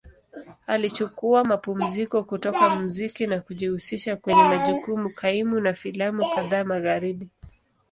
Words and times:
Alichukua 0.67 1.43
mapumziko 1.43 2.23
kutoka 2.23 2.69
muziki 2.75 3.27
na 3.27 3.39
kujihusisha 3.41 4.15
kwenye 4.17 4.43
majukumu 4.43 5.09
kaimu 5.09 5.59
na 5.59 5.73
filamu 5.73 6.25
kadhaa 6.35 6.63
Magharibi. 6.63 7.29